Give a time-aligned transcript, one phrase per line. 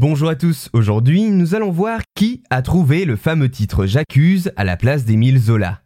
[0.00, 4.64] Bonjour à tous, aujourd'hui nous allons voir qui a trouvé le fameux titre J'accuse à
[4.64, 5.82] la place d'Émile Zola.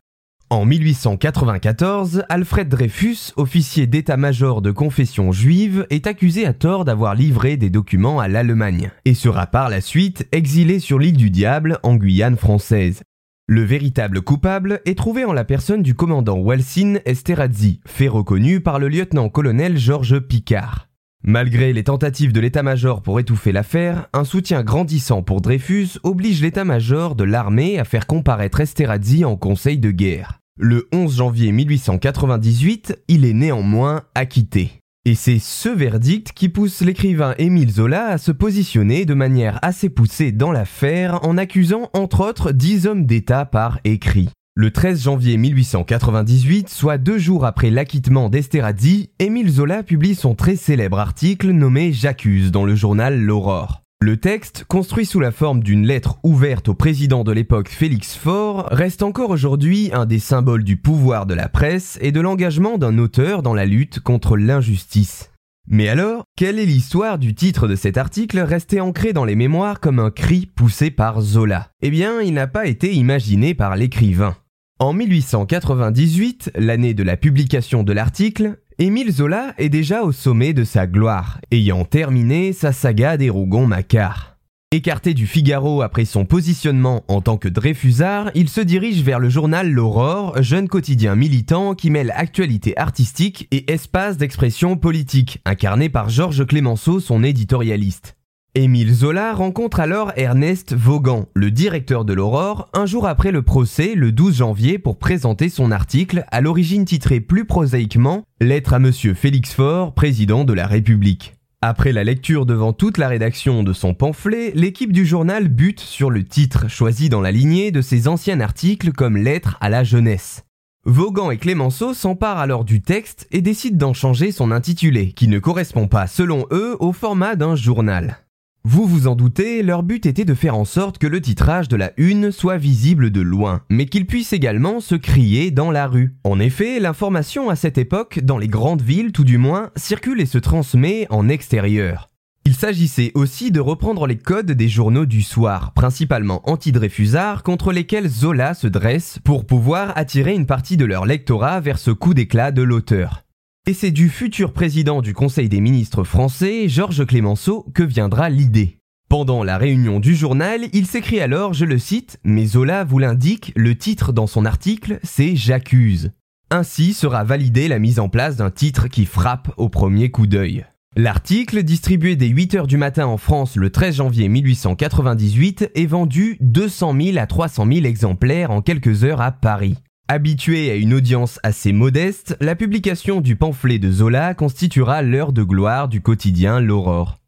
[0.50, 7.56] En 1894, Alfred Dreyfus, officier d'état-major de confession juive, est accusé à tort d'avoir livré
[7.56, 11.96] des documents à l'Allemagne et sera par la suite exilé sur l'île du Diable en
[11.96, 13.03] Guyane française.
[13.49, 18.79] Le véritable coupable est trouvé en la personne du commandant Walsin Esterhazy, fait reconnu par
[18.79, 20.87] le lieutenant-colonel Georges Picard.
[21.27, 27.14] Malgré les tentatives de l'état-major pour étouffer l'affaire, un soutien grandissant pour Dreyfus oblige l'état-major
[27.14, 30.40] de l'armée à faire comparaître Esterhazy en conseil de guerre.
[30.58, 34.72] Le 11 janvier 1898, il est néanmoins acquitté.
[35.06, 39.88] Et c'est ce verdict qui pousse l'écrivain Émile Zola à se positionner de manière assez
[39.88, 44.28] poussée dans l'affaire en accusant entre autres dix hommes d'État par écrit.
[44.56, 50.55] Le 13 janvier 1898, soit deux jours après l'acquittement d'Esterhazy, Émile Zola publie son très
[50.55, 53.83] célèbre article nommé J'accuse dans le journal L'Aurore.
[54.00, 58.69] Le texte, construit sous la forme d'une lettre ouverte au président de l'époque Félix Faure,
[58.70, 62.98] reste encore aujourd'hui un des symboles du pouvoir de la presse et de l'engagement d'un
[62.98, 65.32] auteur dans la lutte contre l'injustice.
[65.66, 69.80] Mais alors, quelle est l'histoire du titre de cet article resté ancré dans les mémoires
[69.80, 71.70] comme un cri poussé par Zola?
[71.82, 74.36] Eh bien, il n'a pas été imaginé par l'écrivain.
[74.80, 80.64] En 1898, l'année de la publication de l'article, Émile Zola est déjà au sommet de
[80.64, 84.36] sa gloire, ayant terminé sa saga des Rougon-Macquart.
[84.72, 89.28] Écarté du Figaro après son positionnement en tant que Dreyfusard, il se dirige vers le
[89.28, 96.09] journal L'Aurore, jeune quotidien militant qui mêle actualité artistique et espace d'expression politique, incarné par
[96.09, 98.16] Georges Clémenceau, son éditorialiste.
[98.56, 103.97] Émile Zola rencontre alors Ernest Vaughan, le directeur de l'Aurore, un jour après le procès,
[103.97, 109.14] le 12 janvier, pour présenter son article, à l'origine titré plus prosaïquement Lettre à Monsieur
[109.14, 111.34] Félix Faure, président de la République.
[111.62, 116.08] Après la lecture devant toute la rédaction de son pamphlet, l'équipe du journal bute sur
[116.08, 120.44] le titre, choisi dans la lignée de ses anciens articles comme Lettre à la jeunesse.
[120.84, 125.41] Vaughan et Clémenceau s'emparent alors du texte et décident d'en changer son intitulé, qui ne
[125.41, 128.19] correspond pas selon eux au format d'un journal.
[128.66, 131.76] Vous vous en doutez, leur but était de faire en sorte que le titrage de
[131.76, 136.14] la une soit visible de loin, mais qu'il puisse également se crier dans la rue.
[136.25, 140.26] En effet, l'information à cette époque, dans les grandes villes tout du moins, circule et
[140.26, 142.08] se transmet en extérieur.
[142.47, 148.08] Il s'agissait aussi de reprendre les codes des journaux du soir, principalement anti-Dreyfusards, contre lesquels
[148.08, 152.50] Zola se dresse pour pouvoir attirer une partie de leur lectorat vers ce coup d'éclat
[152.50, 153.23] de l'auteur.
[153.66, 158.76] Et c'est du futur président du Conseil des ministres français, Georges Clémenceau, que viendra l'idée.
[159.08, 163.54] Pendant la réunion du journal, il s'écrit alors, je le cite, mais Zola vous l'indique,
[163.56, 166.10] le titre dans son article, c'est J'accuse.
[166.50, 170.66] Ainsi sera validée la mise en place d'un titre qui frappe au premier coup d'œil.
[170.94, 176.94] L'article, distribué dès 8h du matin en France le 13 janvier 1898, est vendu 200
[177.00, 179.78] 000 à 300 000 exemplaires en quelques heures à Paris.
[180.06, 185.42] Habitué à une audience assez modeste, la publication du pamphlet de Zola constituera l'heure de
[185.42, 187.23] gloire du quotidien L'Aurore.